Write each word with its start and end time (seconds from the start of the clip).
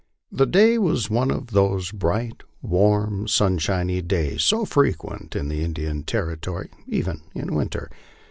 The 0.31 0.47
day 0.47 0.79
was 0.79 1.11
one 1.11 1.29
of 1.29 1.51
those 1.51 1.91
bright, 1.91 2.41
warm, 2.63 3.27
sunshiny 3.27 4.01
days 4.01 4.41
so 4.41 4.65
frequent 4.65 5.35
in 5.35 5.47
the 5.47 5.63
Indian 5.63 6.01
Territory, 6.05 6.71
even 6.87 7.21
in 7.35 7.53
winter. 7.53 7.87